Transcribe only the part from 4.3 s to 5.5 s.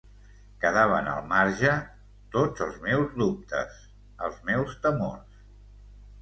meus temors.